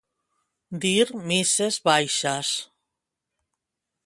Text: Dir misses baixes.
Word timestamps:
Dir 0.85 1.05
misses 1.33 1.79
baixes. 1.91 2.57